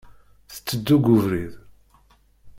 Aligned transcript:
Tetteddu 0.51 0.95
deg 0.99 1.05
ubrid. 1.15 1.53